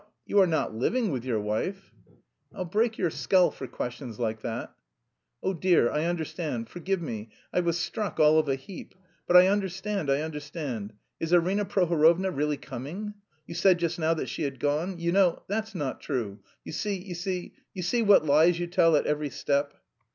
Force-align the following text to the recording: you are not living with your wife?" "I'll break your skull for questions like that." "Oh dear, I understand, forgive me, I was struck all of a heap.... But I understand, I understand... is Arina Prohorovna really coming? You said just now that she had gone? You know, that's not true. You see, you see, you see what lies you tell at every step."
you 0.25 0.39
are 0.39 0.47
not 0.47 0.73
living 0.73 1.11
with 1.11 1.23
your 1.23 1.39
wife?" 1.39 1.93
"I'll 2.55 2.65
break 2.65 2.97
your 2.97 3.11
skull 3.11 3.51
for 3.51 3.67
questions 3.67 4.17
like 4.19 4.41
that." 4.41 4.73
"Oh 5.43 5.53
dear, 5.53 5.91
I 5.91 6.05
understand, 6.05 6.69
forgive 6.69 7.03
me, 7.03 7.29
I 7.53 7.59
was 7.59 7.77
struck 7.79 8.19
all 8.19 8.39
of 8.39 8.49
a 8.49 8.55
heap.... 8.55 8.95
But 9.27 9.37
I 9.37 9.45
understand, 9.47 10.09
I 10.09 10.21
understand... 10.21 10.93
is 11.19 11.31
Arina 11.35 11.65
Prohorovna 11.65 12.31
really 12.31 12.57
coming? 12.57 13.13
You 13.45 13.53
said 13.53 13.77
just 13.77 13.99
now 13.99 14.15
that 14.15 14.27
she 14.27 14.41
had 14.41 14.59
gone? 14.59 14.97
You 14.97 15.11
know, 15.11 15.43
that's 15.47 15.75
not 15.75 16.01
true. 16.01 16.39
You 16.63 16.71
see, 16.71 16.95
you 16.97 17.13
see, 17.13 17.53
you 17.75 17.83
see 17.83 18.01
what 18.01 18.25
lies 18.25 18.57
you 18.59 18.65
tell 18.65 18.95
at 18.95 19.05
every 19.05 19.29
step." 19.29 19.75